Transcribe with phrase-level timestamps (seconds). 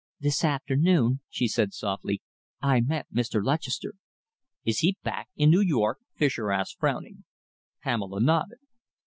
[0.19, 2.23] "This afternoon," she said softly,
[2.59, 3.39] "I met Mr.
[3.43, 3.93] Lutchester."
[4.65, 7.23] "Is he back in New York?" Fischer asked, frowning.
[7.83, 8.57] Pamela nodded.